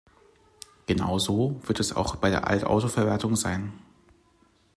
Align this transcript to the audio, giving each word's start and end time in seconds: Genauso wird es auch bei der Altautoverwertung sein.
Genauso 0.87 1.61
wird 1.67 1.79
es 1.79 1.95
auch 1.95 2.15
bei 2.15 2.31
der 2.31 2.47
Altautoverwertung 2.47 3.35
sein. 3.35 3.71